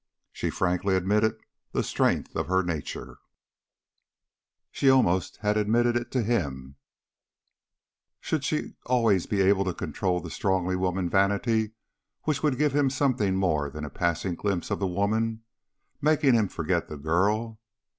She 0.31 0.49
frankly 0.49 0.95
admitted 0.95 1.37
the 1.73 1.83
strength 1.83 2.35
of 2.35 2.47
her 2.47 2.63
nature, 2.63 3.19
she 4.71 4.89
almost 4.89 5.37
had 5.41 5.57
admitted 5.57 5.95
it 5.95 6.09
to 6.13 6.23
him; 6.23 6.77
should 8.19 8.43
she 8.43 8.73
always 8.87 9.27
be 9.27 9.41
able 9.41 9.63
to 9.63 9.75
control 9.75 10.19
the 10.19 10.31
strong 10.31 10.65
womanly 10.65 11.09
vanity 11.11 11.73
which 12.23 12.41
would 12.41 12.57
give 12.57 12.75
him 12.75 12.89
something 12.89 13.35
more 13.35 13.69
than 13.69 13.85
a 13.85 13.91
passing 13.91 14.33
glimpse 14.33 14.71
of 14.71 14.79
the 14.79 14.87
woman, 14.87 15.43
making 16.01 16.33
him 16.33 16.47
forget 16.47 16.87
the 16.87 16.97
girl? 16.97 17.59